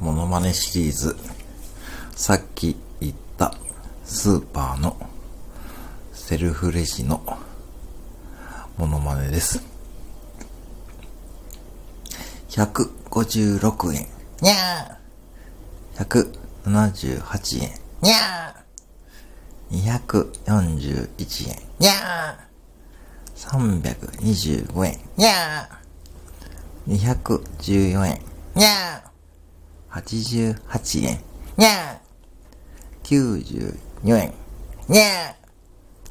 [0.00, 1.16] モノマネシリーズ。
[2.16, 3.54] さっき言った
[4.04, 4.96] スーパーの
[6.12, 7.22] セルフレジの
[8.76, 9.62] モノマネです。
[12.50, 14.06] 156円。
[14.40, 16.04] にゃー
[16.64, 17.70] !178 円。
[18.02, 21.56] にゃー !241 円。
[21.78, 25.00] にゃー !325 円。
[25.16, 26.94] にゃー
[27.58, 28.20] 214円。
[28.54, 29.03] にゃー
[29.94, 31.20] !88 円。
[31.56, 33.40] にゃー
[34.02, 34.32] !94 円。
[34.88, 35.43] にゃー